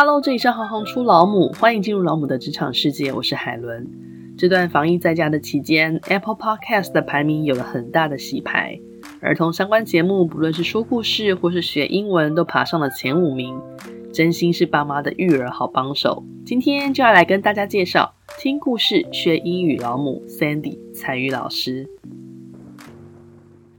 [0.00, 3.84] Hello，这里是行行出老母，欢迎进入老母的职场世界，我是海伦。
[4.38, 8.78] 这段防疫在家的期间，Apple Podcast 的排名有了很大的洗牌，
[9.20, 13.60] 儿童相关节目，不论是说故事或是学英文，都爬上了前五名，
[14.12, 16.22] 真心是爸妈的育儿好帮手。
[16.46, 21.88] 今天就要来跟大家介绍听故事学英语老母 Sandy 采予老师。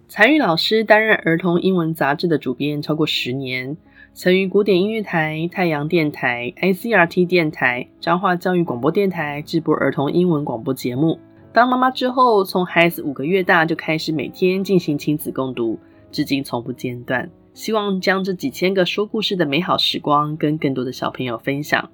[0.09, 3.77] 采予老师担任儿童英文杂志的主编超过十年。
[4.21, 11.17] 曾于古典音乐台、太阳电台、ICRT 电台、彰化教育广播电台制播儿童英文广播节目。
[11.53, 15.79] 当妈妈之后，从孩子五个月大就开始每天进行亲子共读，
[16.11, 17.31] 至今从不间断。
[17.53, 21.89] 希望将这几千个说故事的美好时光跟更多的小朋友分享。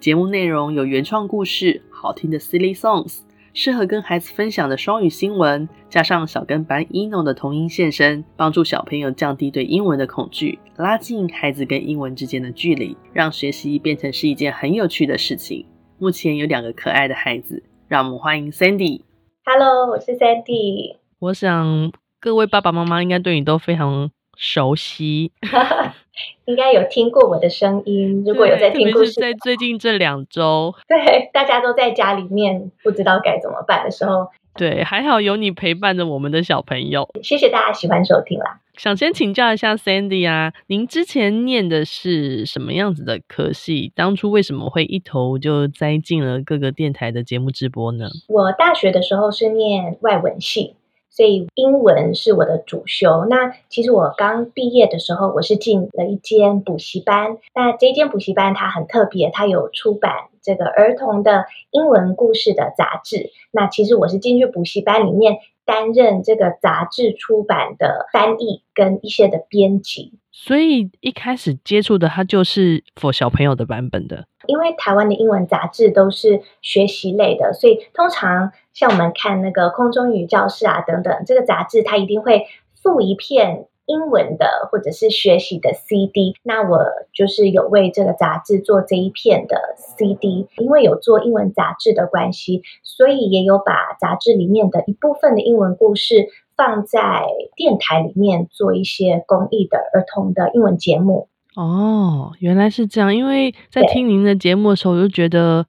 [0.00, 3.20] 节目内容有原创故事、好听的 Silly Songs。
[3.52, 15.66] 适合跟孩子分享的双语新闻，加上小跟班 Eno 的童音现身，帮助小朋友降低对英文的恐惧，拉近孩子跟英文之间的距离，让学习变成是一件很有趣的事情。
[15.98, 19.02] 目前有两个可爱的孩子，让我们欢迎 Sandy。
[19.44, 20.96] Hello，我是 Sandy。
[21.18, 25.32] 我想各位爸爸妈妈应该对你都非常熟悉。
[26.44, 37.08] 应该有听过我的声音，如果有在听故事，在最近这两周，对，大家都在家里面不知道该怎么办的时候，对，还好有你陪伴着我们的小朋友。
[37.22, 38.60] 谢谢大家喜欢收听啦。
[38.76, 43.92] 想先请教一下 Sandy 啊，您之前念的是什么样子的科系？
[43.94, 48.08] 当初为什么会一头就栽进了各个电台的节目直播呢？
[48.28, 50.76] 我大学的时候是念外文系。
[51.10, 53.26] 所以英文是我的主修。
[53.28, 57.38] 那其实我刚毕业的时候，我是进了一间补习班。
[57.54, 63.30] 那这间补习班它很特别，它有出版这个儿童的英文故事的杂志。
[63.50, 65.38] 那其实我是进去补习班里面
[65.70, 70.18] 担任这个杂志出版的翻译跟一些的编辑。
[70.32, 74.26] 所以一开始接触的它就是 for 小朋友的版本的。
[74.46, 82.46] 因为台湾的英文杂志都是学习类的，所以通常像我们看那个空中语教室啊等等，这个杂志它一定会
[82.82, 86.36] 附一片英文的或者是学习的 CD。
[86.44, 86.78] 那我
[87.12, 101.28] 就是有为这个杂志做这一片的 CD，因为有做英文杂志的关系，所以也有把杂志里面的一部分的英文故事放在电台里面做一些公益的儿童的英文节目。
[101.56, 103.14] 哦，原来是这样。
[103.14, 105.66] 因为在听您的节目的时候，我就觉得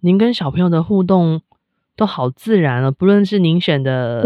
[0.00, 1.42] 您跟小朋友的互动
[1.98, 2.90] 都好自然了。
[2.90, 4.24] 不论是您选的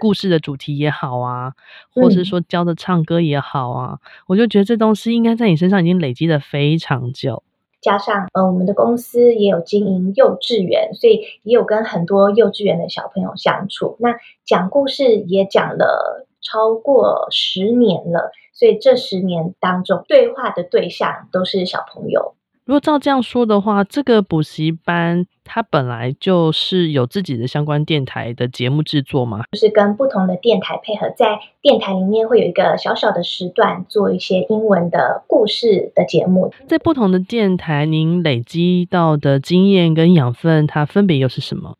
[0.00, 1.52] 故事的主题也好啊，
[1.94, 7.42] 或是说教的唱歌也好啊，我就觉得这东西应该在你身上已经累积的非常久。
[7.80, 13.96] 加上，呃，我们的公司也有经营幼稚园，所以也有跟很多幼稚园的小朋友相处。
[14.00, 18.30] 那讲故事也讲了超过十年了。
[18.54, 22.34] 所以这十年当中，对话的对象都是小朋友。
[22.64, 29.42] 如果照这样说的话，这个补习班它本来就是有自己的相关电台的节目制作吗？
[29.50, 36.52] 就是跟不同的电台配合，在电台里面会有一个小小的时段，做一些英文的故事的节目。
[36.68, 41.76] 在不同的电台，您累积到的经验跟养分，它分别又是什么？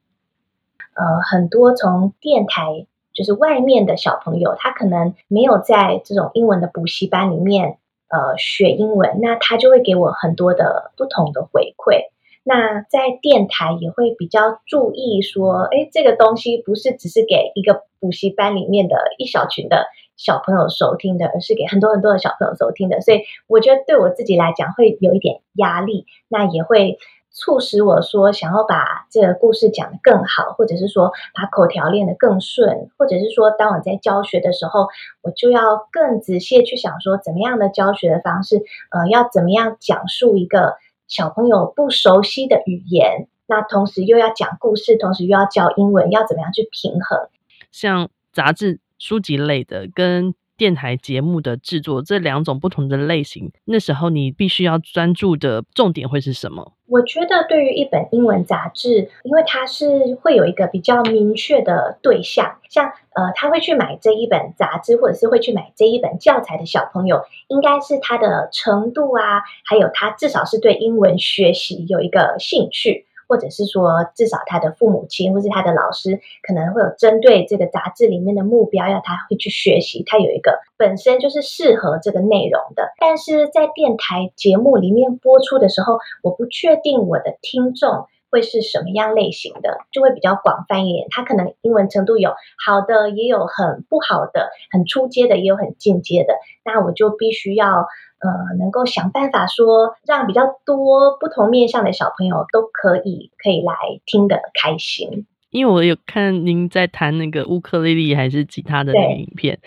[0.94, 2.86] 呃，很多从电台。
[3.14, 7.76] 就是外面的小朋友，他可能没有在这种英文的补习班里面，
[8.12, 12.10] 呃，学英文，那他就会给我很多的不同的回馈。
[12.44, 19.86] 那在电台也会比较注意说，哎，这个东西不是只是给一个补习班里面的一小群的
[20.16, 23.00] 小朋友收听的，而是给很多很多的小朋友收听的。
[23.00, 26.98] 所以我觉得对我自己来讲会有一点压力，那也会。
[27.32, 34.88] 促使我说想要把这个故事讲得更好，或者是说把口条练得更顺，或者是说当我在教学的时候，
[35.22, 38.58] 我就要更仔细去想说怎么样的教学的方式，
[38.90, 40.76] 呃，要怎么样讲述一个
[41.08, 47.28] 小朋友不熟悉的语言，那同时又要讲故事，同时又要教英文，要怎么样去平衡？
[47.70, 50.34] 像杂志、书籍类的跟。
[50.62, 56.74] 电台节目的制作，这两种不同的类型，那时候你必须要专注的重点会是什么？
[56.86, 73.06] 我觉得对于一本英文杂志，因为它是会有一个比较明确的对象，像呃，他会去买这一本杂志，或者是会去买这一本教材的小朋友，应该是他的程度啊，还有他至少是对英文学习有一个兴趣。
[73.28, 82.92] 或者是说，至少他的父母亲或是他的老师可能会有针对这个杂志里面的目标，要他会去学习，他有一个本身就是适合这个内容的。
[82.98, 91.06] 但是在电台节目里面播出的时候，我不确定我的听众会是什么样类型的，就会比较广泛一点。
[91.10, 92.30] 他可能英文程度有
[92.64, 96.34] 好的，也有很不好的，很初阶的，也有很进阶的。
[96.64, 97.86] 那我就必须要
[98.22, 103.74] 呃，能够想办法说，让比较多不同面向的小朋友都可以可以来
[104.06, 105.26] 听得开心。
[105.50, 109.58] 因为我有看您在弹那个乌克丽丽还是吉他的那个影片，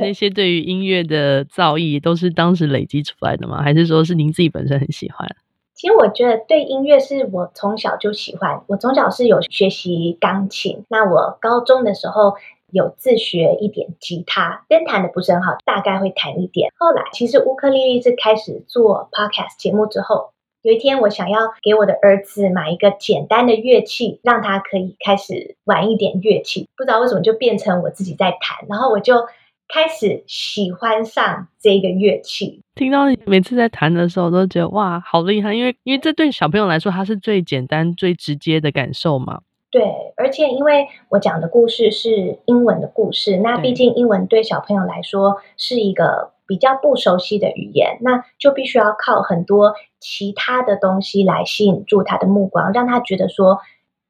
[0.00, 3.60] 那些对于音乐的造诣都是当时累积出来的吗？
[3.60, 5.28] 还是说是您自己本身很喜欢？
[5.74, 12.34] 其实我觉得对音乐是我从小就喜欢，我从小是有学习钢琴，那我高中的时候
[12.72, 16.72] 有自学一点吉他，但弹的不是很好，大概会弹一点。
[16.76, 20.32] 后来其实乌克丽丽是开始做 podcast 节目之后。
[20.62, 26.68] 有一天，我想要给我的儿子买一个简单的乐器，让他可以开始玩一点乐器。
[26.76, 29.26] 不知道为什么就变成我自己在弹，然后我就
[29.66, 32.62] 开始喜欢上这个乐器。
[32.76, 35.52] 听到你每次在弹的时候，我都觉得哇，好厉害！
[35.52, 39.40] 因为因为这对小朋友来说，它是最简单、最直接的感受嘛。
[39.72, 46.30] 对，而且因为我讲的故事是英文的故事，那毕竟英文对小朋友来说是一个。
[46.44, 53.60] 比较不熟悉的语言，那就必须要靠很多其他的东西来吸引住他的目光，让他觉得说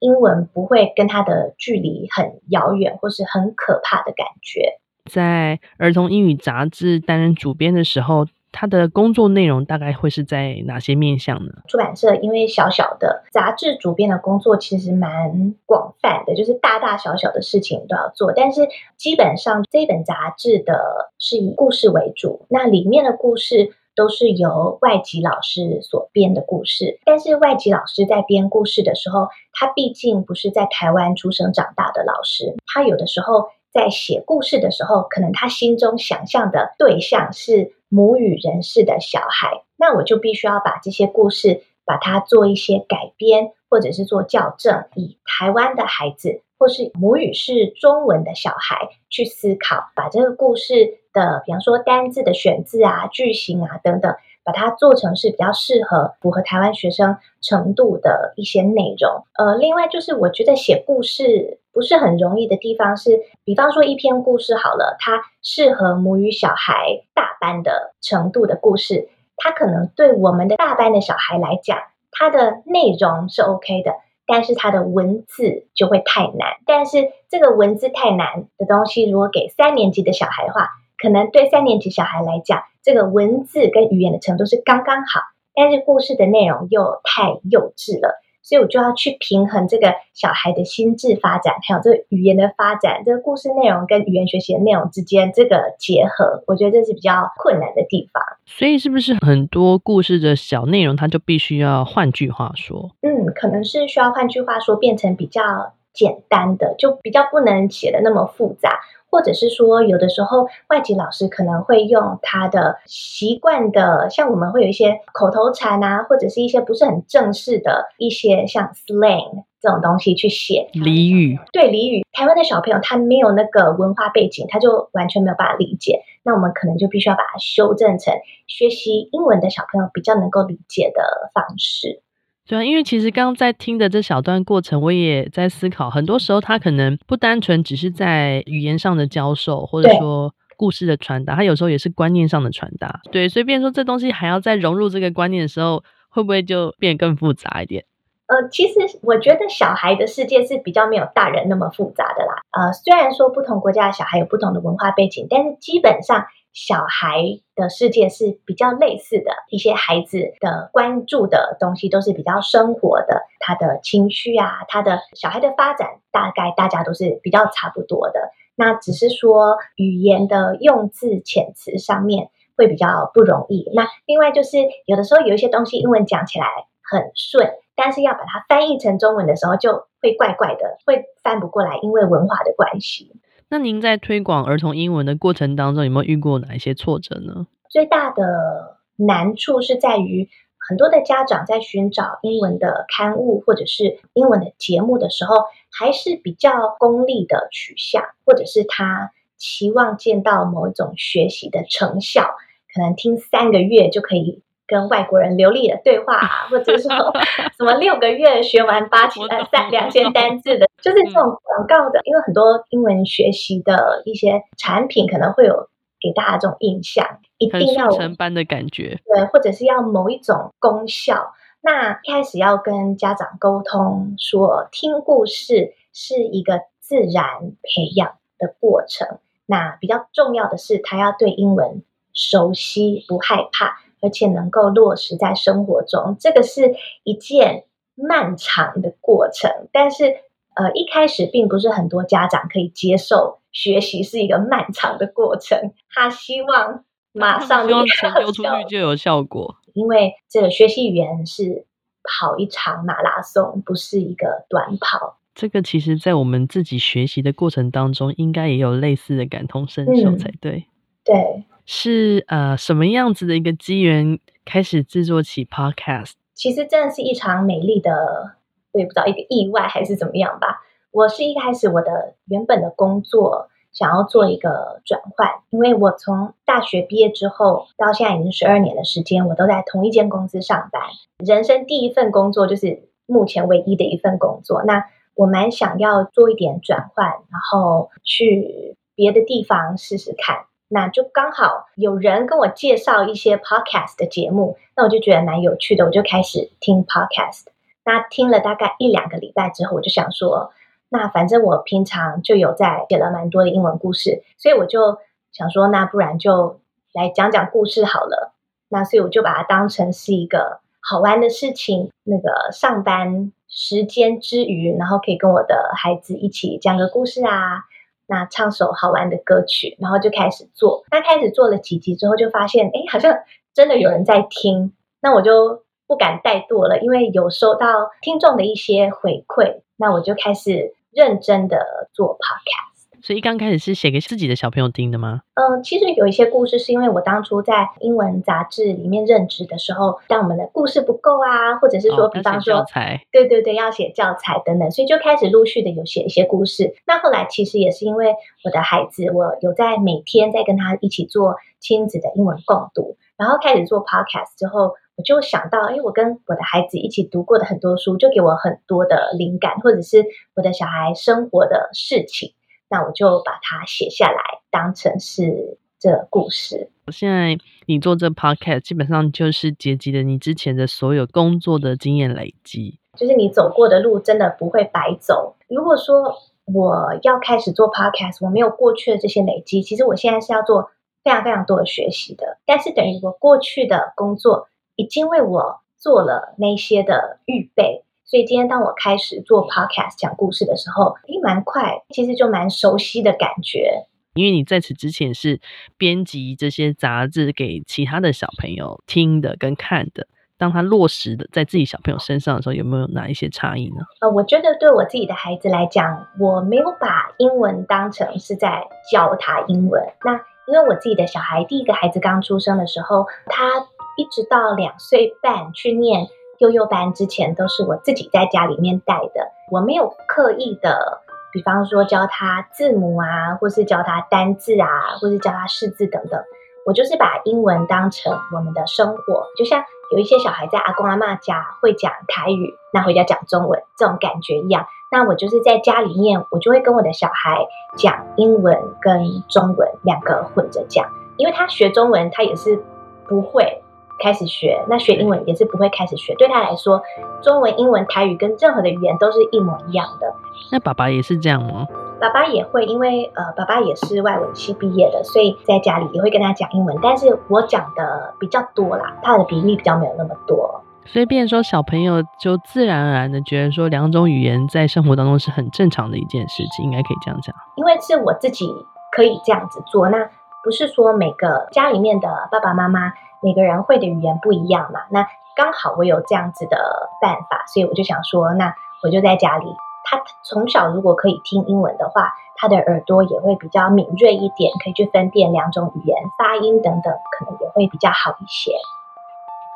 [0.00, 4.80] 英文不会跟他的距离很遥远，或是很可怕的感觉。
[5.08, 8.26] 在儿童英语杂志担任主编的时候。
[8.52, 11.52] 他的工作内容大概会是在哪些面向呢？
[11.66, 18.32] 出版社因为小小的杂志主编的工作其实蛮广泛的，就是大大小小的事情都要做。
[18.32, 27.00] 但是基本上这本杂志的是以故事为主，那里面的故事都是由外籍老师所编的故事。
[27.04, 37.72] 但是外籍老师在编故事的时候，他毕竟不是在台湾出生长大的老师，他有的时候在写故事的时候，可能他心中想象的对象是。
[37.92, 59.26] 母语人士的小孩，那我就必须要把这些故事，把它做一些改编，或者是做校正，以台湾的孩子或是母语是中文的小孩去思考，把这个故事的，比方说单字的选字啊、句型啊等等，把它做成是比较适合符合台湾学生程度的一些内容。
[59.34, 61.58] 呃，另外就是我觉得写故事。
[61.72, 71.78] 不是很容易的地方是，比方说一篇故事好了，它适合母语小孩大班的程度的故事，它可能对我们的大班的小孩来讲，
[72.10, 73.94] 它的内容是 OK 的，
[74.26, 76.58] 但是它的文字就会太难。
[76.66, 80.68] 但是这个文字太难的东西，如果给三年级的小孩的话，
[80.98, 85.20] 可能对三年级小孩来讲，这个文字跟语言的程度是刚刚好，
[85.54, 88.20] 但是故事的内容又太幼稚了。
[88.42, 98.22] 所以我就要去平衡这个小孩的心智发展，还有这个语言的发展，这个故事内容跟语言学习的内容之间这个结合，我觉得这是比较困难的地方。
[98.44, 102.90] 所以是不是很多故事的小内容，它就必须要换句话说？
[103.02, 108.80] 嗯，可能是需要换句话说，变成比较简单的，就比较不能写的那么复杂。
[109.10, 121.38] 或者是说，有的时候外籍老师可能会用他的习惯的，像我们会有一些口头禅啊，或者是一些不是很正式的一些像 slang 这种东西去写俚语。
[121.52, 126.00] 对俚语，台湾的小朋友他没有那个文化背景，他就完全没有办法理解。
[126.22, 128.14] 那我们可能就必须要把它修正成
[128.46, 132.00] 学习英文的小朋友比较能够理解的方式。
[132.46, 143.00] 对啊，因为其实刚刚在听的这小段过程，我也在思考，很多时候他可能不单纯只是在语言上的教授，或者说故事的传达，他有时候也是观念上的传达。
[143.12, 147.84] 对，所以变成说这东西还要再融入这个观念的时候，会不会就变得更复杂一点？
[148.26, 152.42] 呃，其实我觉得小孩的世界是比较没有大人那么复杂的啦。
[152.50, 156.26] 呃，虽然说不同国家的小孩有不同的文化背景，但是基本上。
[156.52, 168.30] 小孩的世界是比较类似的，一些孩子的关注的东西都是比较生活的，他的情绪啊，他的小孩的发展，大概大家都是比较差不多的。
[168.54, 173.70] 那只是说语言的用字遣词上面会比较不容易。
[173.74, 176.46] 那另外就是有的时候有一些东西英文讲起来
[176.82, 183.12] 很顺，但是要把它翻译成中文的时候就会怪怪的，会翻不过来，因为文化的关系。
[183.52, 187.46] 那您在推广儿童英文的过程当中，有没有遇过哪一些挫折呢？
[187.68, 195.34] 最大的难处是在于，很多的家长在寻找英文的刊物或者是英文的节目的时候，
[195.70, 202.30] 还是比较功利的取向，或者是他期望见到某一种学习的成效，
[202.74, 204.40] 可能听三个月就可以。
[204.72, 206.90] 跟外国人流利的对话，或者说
[207.58, 212.00] 什么六个月学完八千呃三两千单字的，就是这种广告的。
[212.04, 215.68] 因为很多英文学习的一些产品可能会有
[216.00, 221.34] 给大家这种印象，一定要成班的感觉，对，或者是要某一种功效。
[221.60, 229.18] 那一开始要跟家长沟通说，听故事是一个自然培养的过程。
[229.44, 231.82] 那比较重要的是，他要对英文
[232.14, 233.80] 熟悉，不害怕。
[234.02, 239.50] 而且能够落实在生活中，这个是一件漫长的过程。
[239.72, 240.16] 但是，
[240.54, 245.72] 呃，一开始并不是很多家长可以接受学习是一个漫长的过程。
[245.88, 251.64] 他希望马上希望钱丢出去就有效果，因为这个学习语言是
[252.02, 255.18] 跑一场马拉松，不是一个短跑。
[255.34, 260.52] 这个其实，在我们自己学习的过程当中，应该也有类似的感同身受才对。
[260.52, 260.64] 嗯、
[261.04, 261.44] 对。
[261.74, 266.12] 是呃，什么样子的一个机缘开始制作起 Podcast？
[266.34, 268.34] 其实真的是一场美丽的，
[268.72, 270.60] 我也不知道一个意外还是怎么样吧。
[270.90, 280.82] 我是一开始我的原本的工作想要做一个转换，因为我从大学毕业之后到现在已经十二年的时间，我都在同一间公司上班。
[281.24, 284.62] 人生第一份工作就是目前唯一的一份工作。
[284.64, 290.44] 那我蛮想要做一点转换，然后去别的地方试试看。
[290.74, 297.44] 那就刚好有人跟我介绍一些 podcast 的节目，那我就觉得蛮有趣的，我就开始听 podcast。
[297.84, 300.50] 那听了大概一两个礼拜之后，我就想说，
[300.88, 304.96] 那反正我平常就有在写了蛮多的英文故事，所以我就
[305.30, 306.58] 想说，那不然就
[306.94, 308.32] 来讲讲故事好了。
[308.70, 317.64] 那所以我就把它当成是一个好玩的事情，那个上班时间之余，然后可以跟我的孩子一起讲个故事啊。
[318.12, 320.84] 那唱首好玩的歌曲，然后就开始做。
[320.90, 323.20] 那开始做了几集之后，就发现，哎，好像
[323.54, 324.74] 真的有人在听。
[325.00, 329.62] 那我就不敢怠惰了，因为有收到听众的一些回馈。
[329.76, 332.71] 那我就开始认真的做 Podcast。
[333.02, 335.22] 所以一刚开始是写给自己的小朋友听的吗？
[335.34, 346.76] 嗯，其实有一些故事是因为我当初在英文杂志里面任职的时候，当我们的故事不够啊，或者是说，哦、比方说，教材，对对对，要写教材等等，所以就开始陆续的有写一些故事。
[346.86, 360.04] 那后来其实也是因为我的孩子，我有在每天在跟他一起做亲子的英文共读，然后开始做 Podcast 之后，我就想到，哎，我跟我的孩子一起读过的很多书，就给我很多的灵感，或者是
[360.36, 362.34] 我的小孩生活的事情。
[362.72, 366.70] 那我就把它写下来，当成是这故事。
[366.90, 367.36] 现在
[367.66, 372.78] 你做这 podcast，基本上就是结集了你之前的所有工作的经验累积。
[372.96, 375.36] 就是你走过的路真的不会白走。
[375.48, 380.70] 如果说我要开始做 podcast，我没有过去的这些累积，其实我现在是要做
[381.04, 382.38] 非常非常多的学习的。
[382.46, 387.84] 但是等于我过去的工作已经为我做了那些的预备。
[388.12, 393.86] 所以今天当我开始做 podcast 讲故事的时候，诶，蛮快，其实就蛮熟悉的感觉。
[394.12, 395.40] 因为你在此之前是
[395.78, 403.76] 编辑这些杂志给其他的小朋友听的跟看的，当他落实的在自己小朋友身上的时候，有没有哪一些差异呢？
[404.02, 409.82] 呃，我觉得对我自己的孩子来讲，我没有把英文当成是在教他英文。
[410.04, 410.20] 那
[410.52, 413.48] 因为我自己的小孩，第一个孩子刚出生的时候，他
[413.96, 416.08] 一直到两岁半去念。
[416.42, 421.00] 幼幼班之前都是我自己在家里面带的，我没有刻意的，
[421.32, 426.20] 比方说教他字母啊，或是教他单字啊，或是教他识字等等，
[426.66, 437.46] 我就是把英文当成我们的生活，就像有一些小孩在阿公阿嬷家会讲台语，那回家讲中文这种感觉一样，那我就是在家里面，我就会跟我的小孩
[437.76, 442.60] 讲英文跟中文两个混着讲，因为他学中文他也是
[443.06, 443.61] 不会。
[444.02, 446.14] 开始学，那学英文也是不会开始学。
[446.16, 446.82] 对他来说，
[447.22, 450.12] 中文、英文、台语跟任何的语言都是一模一样的。
[450.50, 451.66] 那爸爸也是这样吗？
[452.00, 456.76] 爸爸也会，因为呃，爸爸也是外文系毕业的，所以在家里也会跟他讲英文。
[456.82, 460.62] 但是我讲的比较多啦，他的比例比较没有那么多。
[460.84, 467.32] 所以，变说小朋友就自然而然的觉得说，两种语言在生活当中是很正常的一件事情，应该可以这样讲。
[467.54, 468.52] 因为是我自己
[468.90, 469.98] 可以这样子做，那
[470.42, 472.92] 不是说每个家里面的爸爸妈妈。
[473.24, 475.06] 每个人会的语言不一样嘛，那
[475.36, 479.54] 刚好我有这样子的办法，所以我就想说，那我就在家里。
[479.84, 488.50] 他从小如果可以听英文的话，他的耳朵也会比较敏锐一点，可以去分辨两种语言发音等等，可能也会比较好一些。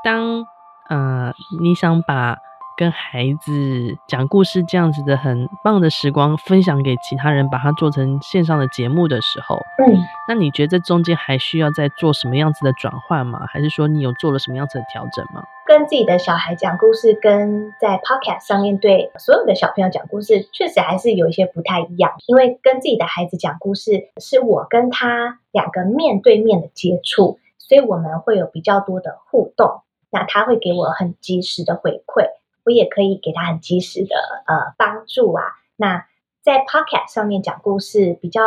[0.04, 0.46] 当
[0.88, 2.38] 呃，你想把。
[2.76, 9.96] 跟孩子讲故事这样子的很棒的时光分享给其他人，把它做成线上的节目的时候，嗯，
[10.28, 13.46] 那你觉得这中间还需要再做什么样子的转换吗？
[13.48, 15.42] 还是说你有做了什么样子的调整吗？
[15.64, 22.12] 跟自己的小孩讲故事，跟在 Podcast 上面对所有的小朋友讲故事，确实还是有一些不太一样。
[22.26, 29.80] 因为跟自己的孩子讲故事，是我跟他两个面对面的接触，所以我们会有比较多的互动。
[30.10, 32.26] 那他会给我很及时的回馈。
[32.66, 35.42] 我也可以给他很及时的呃帮助啊。
[35.76, 36.04] 那
[36.42, 38.42] 在 Podcast 上面讲故事比较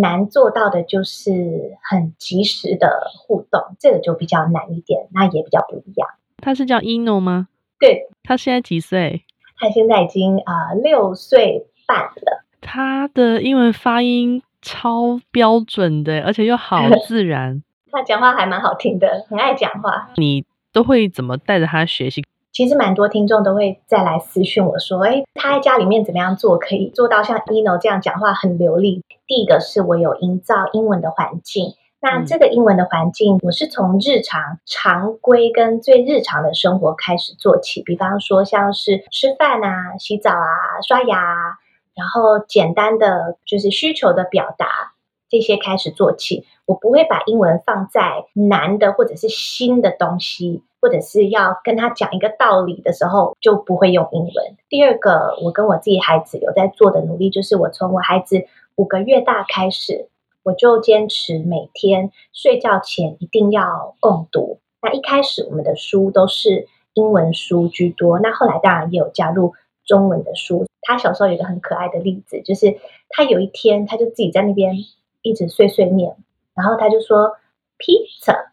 [0.00, 6.08] 难做到的就是很及时的互动，这个就比较难一点，那也比较不一样。
[6.38, 7.48] 他是叫 Eno 吗？
[7.78, 9.24] 对，他现在几岁？
[9.58, 12.44] 他现在已经啊、呃、六岁半了。
[12.60, 17.62] 他的英文发音超标准的，而且又好自然。
[17.90, 20.10] 他讲话还蛮好听的，很爱讲话。
[20.16, 22.24] 你都会怎么带着他学习？
[22.52, 31.74] 其实蛮多听众都会再来私讯我说：“哎，他在家里面怎么样做可以做到像 Eno 这样讲话很流利？”第一个是我有营造英文的环境。
[32.02, 37.82] 那这个英文的环境，我是从日常常规跟最日常的生活开始做起。
[37.82, 41.58] 比方说，像是吃饭啊、洗澡啊、刷牙啊，
[41.94, 44.94] 然后简单的就是需求的表达
[45.28, 46.46] 这些开始做起。
[46.64, 54.56] 我不会把英文放在难的或者是新的东西，或者是要跟他讲一个道理的时候，就不会用英文。
[54.68, 58.46] 第二个，我跟我自己孩子有在做的努力，就是我从我孩子
[58.76, 60.08] 五个月大开始。
[60.42, 64.58] 我就坚持每天睡觉前一定要共读。
[64.80, 69.52] 那一开始我们的书都是英文书居多，那后来当然也有加入
[69.84, 70.64] 中文的书。
[70.80, 72.78] 他小时候有一个很可爱的例子，就是
[73.10, 74.76] 他有一天他就自己在那边
[75.20, 76.16] 一直碎碎念，
[76.54, 77.36] 然后他就说
[77.78, 78.46] pizza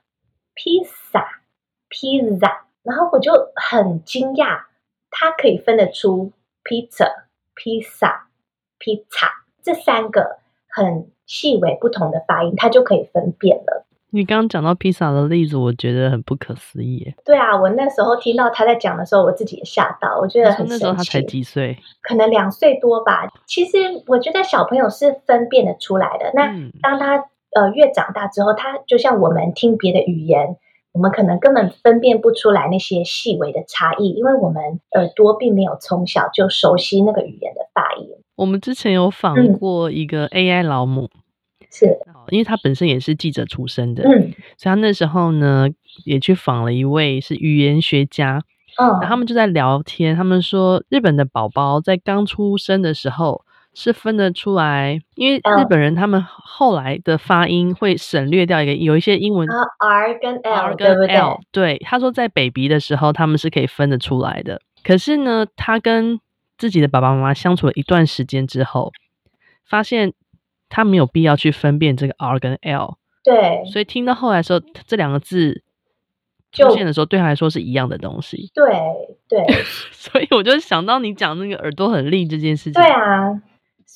[0.56, 1.24] pizza
[1.98, 4.62] pizza，然后我就很惊讶，
[5.10, 6.32] 他可以分得出
[6.64, 7.08] pizza
[7.56, 8.22] pizza
[8.80, 9.30] pizza
[9.64, 10.38] 这三个
[10.68, 11.10] 很。
[11.30, 13.86] 细微不同的发音，他就可以分辨了。
[14.12, 17.14] 你刚刚讲到披萨的例子，我觉得很不可思议。
[17.26, 20.72] 对啊，我那时候听到他在讲的时候，我自己也吓到，我觉得很神奇。
[20.72, 21.78] 那时候他才几岁？
[22.02, 23.30] 可能两岁多吧。
[23.46, 23.78] 其实
[24.08, 26.32] 我觉得小朋友是分辨得出来的。
[26.34, 30.56] 那当他呃越长大之后，他就像我们听别的语言，
[30.98, 38.10] 我们可能根本分辨不出来那些细微的差异，因为我们耳朵并没有从小就熟悉那个语言的发音。
[38.36, 41.22] 我们之前有访过一个 AI 老母，嗯、
[41.70, 42.00] 是，
[42.30, 45.68] 因为他本身也是记者出身的，嗯，所以他那时候呢
[46.04, 48.44] 也去访了一位是语言学家，
[48.80, 53.46] 嗯，然后他们就在聊天，他们说日本的宝宝在刚出生的时候
[53.80, 66.20] 是分得出来，因为日本人他们后来的发音会省略掉一个有一些英文 R 跟 L，跟 L，对，他说在 baby 的时候他们是可以分得出来的，可是呢，他跟
[66.58, 68.92] 自己的爸爸妈妈相处了一段时间之后，
[69.64, 70.12] 发现
[70.70, 72.98] 他没有必要去分辨这个 R 跟 L。
[73.24, 75.62] 对，所以听到后来说这两个字
[76.52, 78.50] 出现的时候，对他来说是一样的东西。
[78.56, 78.66] 对
[79.30, 79.46] 对，
[79.94, 82.74] 所以我就想到你讲那个耳朵很利这件事情。
[82.74, 83.40] 对啊，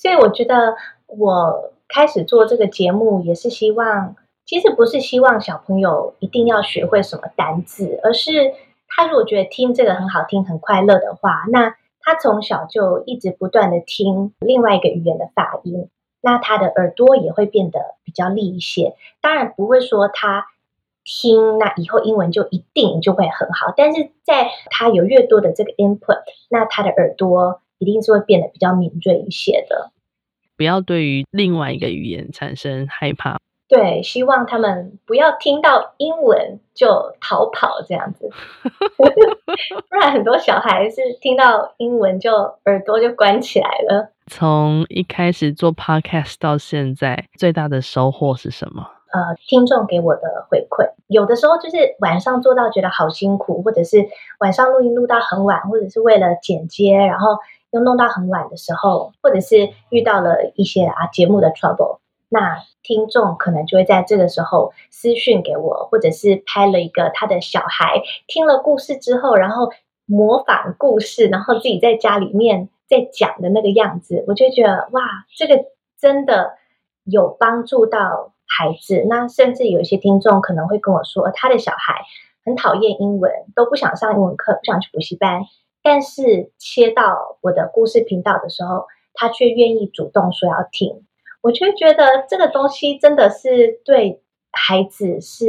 [0.01, 8.55] 所以我觉得我开始做这个节目也是希望，其实不是希望小朋友一定要学会什么单字，而是
[8.87, 11.75] 他如果觉得听这个很好听、很快乐的话，那。
[12.03, 15.87] 他从小就一直不断的听另外一个语言的发音，
[16.19, 18.95] 那他的耳朵也会变得比较利一些。
[19.21, 20.47] 当然不会说他
[21.03, 23.71] 听，那以后英文就一定就会很好。
[23.77, 29.91] 但是在他有越多的这个 input，那他的耳朵一定是会变得比较敏锐一些的。
[30.55, 33.39] 不要对于另外一个语言产生害怕。
[33.67, 38.29] 对，希望他们不要听到英文就逃跑这样子，
[39.89, 42.33] 不然很多小孩是听到英文就
[42.65, 44.11] 耳朵就关起来了。
[44.27, 48.85] 从一开始做 podcast 到现在，最大的收获是什么？
[49.13, 54.05] 呃，听众给我的回馈，有的时候就是晚上做到觉得好辛苦，或者是
[54.39, 57.37] 晚上录音录到很晚，或者是为了剪接，然后
[57.71, 61.99] 又弄到很晚的时候，或者是遇到了一些啊节目的 trouble。
[62.29, 69.69] 那听众可能就会在这个时候私讯给我，或者是拍了一个他的小孩听了故事之后，然后
[70.05, 75.01] 模仿故事，然后自己在家里面在讲的那个样子，我就觉得哇，
[75.35, 75.65] 这个
[75.99, 76.53] 真的
[77.03, 79.05] 有帮助到孩子。
[79.09, 82.05] 那甚至有一些听众可能会跟我说，他的小孩
[82.45, 85.41] 很讨厌英文，都不想上英文课，不想去补习班，
[85.83, 91.05] 但是切到我的故事频道的时候，他却愿意主动说要听。
[91.41, 95.47] 我就觉得这个东西真的是对孩子是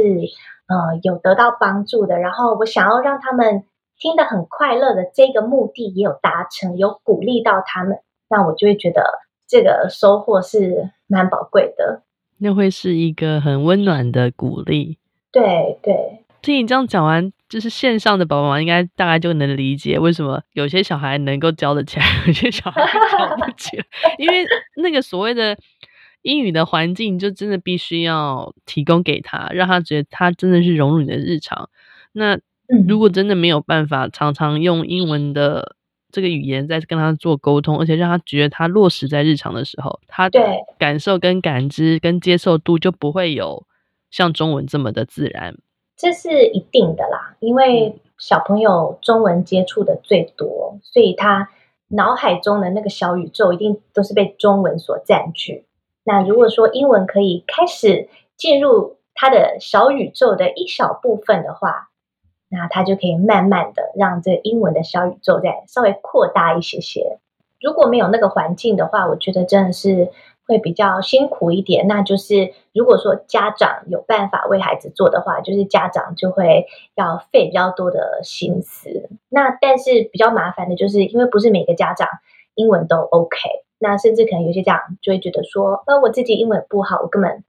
[0.67, 3.63] 呃有得到帮助的，然后我想要让他们
[3.97, 12.01] 听得很快乐的这个目的也有达成，有鼓励到他们，那我就会觉得这个收获是蛮宝贵的。
[12.39, 14.97] 那会是一个很温暖的鼓励。
[15.31, 23.85] 对对，听你这样讲完，就是线上的爸爸妈妈应该大概就能理解为什么有些小孩能够教得起来， 有些小孩教不起来，
[24.19, 25.57] 因为那个所谓的。
[26.25, 31.69] 英语的环境就真的必须要提供给他，让他觉得他真的是融入你的日常。
[32.13, 32.39] 那
[32.87, 35.75] 如果真的没有办法常常用英文的
[36.13, 40.39] 这个语言在跟他做沟通，而且让他觉得他落实在日常的时候，他的
[40.79, 43.67] 感受跟感知跟接受度就不会有
[44.09, 45.57] 像中文这么的自然。
[45.95, 51.49] 这是一定的啦，因为小朋友中文接触的最多，所以他
[51.87, 55.65] 脑海中的那个小宇宙一定都是被中文所占据。
[56.03, 61.89] 那如果说英文可以开始进入他的小宇宙的一小部分的话，
[62.49, 67.19] 那他就可以慢慢的让这英文的小宇宙再稍微扩大一些些。
[67.61, 70.11] 如果没有那个环境的话，我觉得真的是
[70.47, 71.87] 会比较辛苦一点。
[71.87, 79.09] 那就是如果说家长有办法为孩子做的话，就是家长就会要费比较多的心思。
[79.29, 82.07] 那但是比较麻烦的就是，因为不是每个家长
[82.55, 83.37] 英文都 OK，
[83.79, 87.43] 那甚至可能有些家长就会觉得说，呃，我自己英文不好，我根本。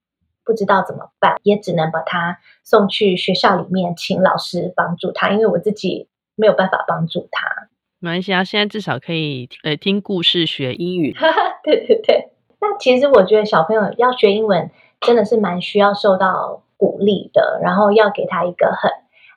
[0.47, 7.71] 不知道怎么办，也只能把他送去学校里面，请老师帮助他，因为我自己没有办法帮助他。
[7.99, 11.17] 没关系啊，现在至少可以呃听故事学英语。
[11.63, 12.29] 对 对对，
[12.65, 18.91] 那其实我觉得小朋友要学英文真的是蛮需要受到鼓励的，然后要给他一个很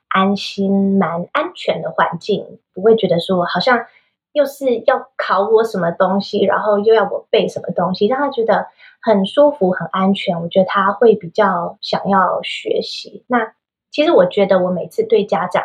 [0.08, 3.84] 安心、蛮安全的环境，不会觉得说好像
[4.32, 8.68] 又是要考我什么东西，然后又要我背什么东西，让他觉得。
[9.00, 13.24] 很舒服，很安全，我觉得他会比较想要学习。
[13.28, 13.52] 那
[13.92, 15.62] 其实我觉得我每次对家长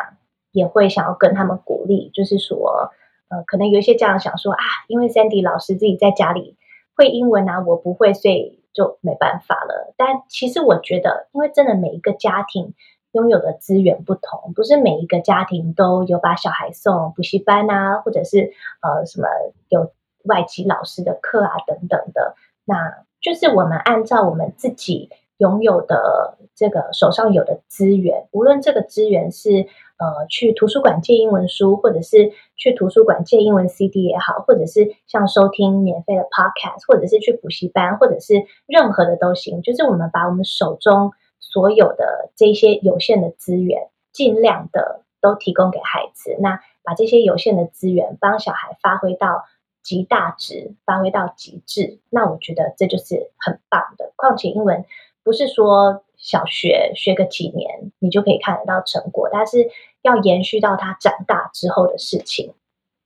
[0.52, 2.92] 也会想要跟他们鼓励，就是说，
[3.28, 6.56] 呃，可能有一些家长想说啊，因为 Sandy 老师自己在家里
[6.96, 9.94] 会英文啊，我不会，所以就没办法了。
[9.96, 12.74] 但其实我觉得，因为真的每一个家庭
[13.12, 19.28] 拥有的资源不同，不是每一个家庭都有把小孩送补习班啊，或者是呃什么
[19.68, 19.92] 有
[20.24, 22.34] 外籍老师的课啊等等的。
[22.64, 29.66] 那就是我们按照我们自己拥有的这个手上有的资源，无论这个资源是
[29.98, 38.34] 呃去图书馆借英文书，或者是去图书馆借英文 CD 也好，或者是像收听免费的 Podcast，或者是去补习班，或者是
[38.66, 39.62] 任何的都行。
[39.62, 46.36] 就是我们把我们手中所有的这些有限的资源，尽量的都提供给孩子。
[46.38, 49.44] 那把这些有限的资源帮小孩发挥到。
[49.84, 54.14] 极大值发挥到极致，那我觉得这就是很棒的。
[54.16, 54.86] 况且英文
[55.24, 59.70] 不是说小学学个几年你就可以看得到成果，但是
[60.02, 62.52] 要延续到他长大之后的事情。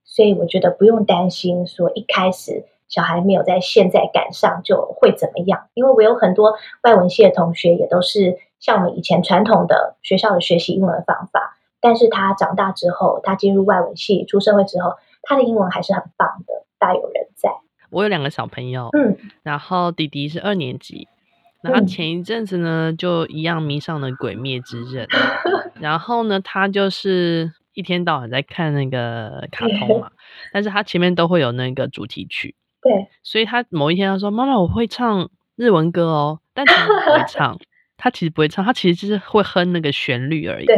[0.05, 16.65] 所以我觉得不用担心说一开始小孩没有在现在赶上就会怎么样，因为我有很多外文系的同学也都是像我们以前传统的学校的学习英文方法，但是他长大之后，他进入外文系出社会之后，他的英文还是很棒的。
[16.79, 17.51] 大有人在。
[17.91, 21.07] 我有两个小朋友，嗯，然后弟弟是二年级，
[21.63, 25.07] 然后前一阵子呢，就一样迷上了《鬼灭之刃》，
[25.81, 30.11] 然后呢，他就是一天到晚在看那个卡通嘛，
[30.53, 37.59] 但是他前面都会有那个主题曲，对，所以他某一天他说：“妈妈，我会唱日文歌哦。”但其实不会唱，
[37.97, 40.77] 他其实不会唱，他其实就是会哼那个旋律而已，对，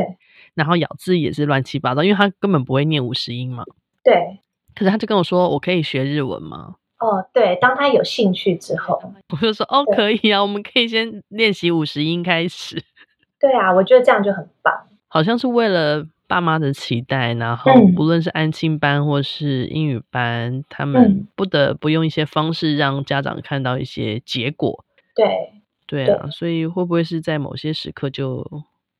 [0.55, 3.65] 然后咬字也是乱七八糟，因为他根本不会念五十音嘛，
[4.03, 4.41] 对。
[4.75, 12.83] 可是他就跟我说：“我可以学日文吗？”哦，对，当他有兴趣之后，我就说：“哦，可以啊，我们可以先练习五十音开始。
[13.41, 14.87] ”对啊，我觉得这样就很棒。
[15.09, 24.85] 好像是为了爸妈的期待，然后不论是安亲班或是英语班，嗯，他们不得不用一些方式让家长看到一些结果。
[25.15, 25.55] 对，
[25.87, 28.47] 对啊，对，所以会不会是在某些时刻就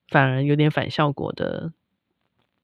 [0.09, 1.73] 反而有点反效果的？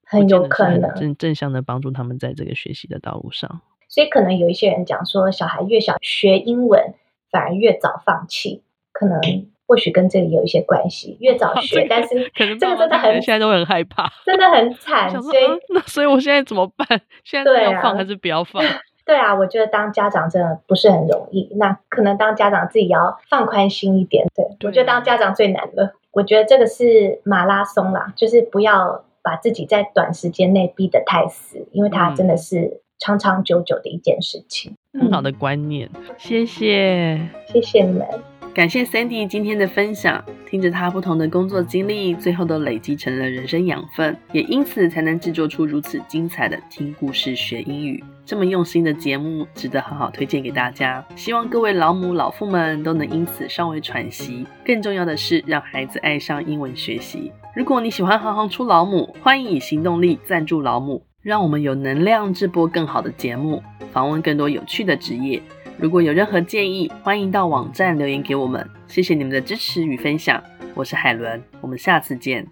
[0.09, 6.95] 很有可能正正向的帮助他们在这个学习的道路上，所以可能有一些人讲说，小孩越小学英文
[7.31, 9.21] 反而越早放弃，可能
[9.67, 11.17] 或许跟这个有一些关系。
[11.21, 15.11] 越早 学，哦、但是可能这个真的很现在都很害怕，真的很惨。
[15.11, 17.01] 所以、嗯、那所以我现在怎么办？
[17.25, 18.63] 现在要放还是不要放？
[19.07, 21.49] 对啊，我觉得当家长真的不是很容易。
[21.57, 24.27] 那可能当家长自己要放宽心一点。
[24.35, 29.05] 对，对我觉得当家长最难的，我觉得这个是马拉松啦，就是不要。
[29.27, 34.75] 把自己在短时间内逼得太死，因为它真的是长长久久的一件事情。
[34.93, 37.21] 嗯、很好的观念，谢谢，
[37.53, 38.07] 谢谢你们，
[38.55, 40.25] 感谢 Sandy 今天的分享。
[40.49, 48.03] 听着他不同的工作经历，最后都累积成了人生养分，也因此才能制作出如此精彩的听故事学英语。
[48.25, 51.05] 这么用心的节目，值得好好推荐给大家。
[51.17, 54.47] 希望各位老母老父们都能因此稍微喘息。
[54.65, 57.33] 更重要的是，让孩子爱上英文学习。
[57.55, 63.61] 如果你喜欢行行出老母，欢迎以行动力赞助老母，让我们有能量制播更好的节目，
[63.91, 65.43] 访问更多有趣的职业。
[65.77, 68.65] 如果有任何建议，欢迎到网站留言给我们。
[68.87, 70.41] 谢谢你们的支持与分享，
[70.73, 72.47] 我是海伦，我们下次见。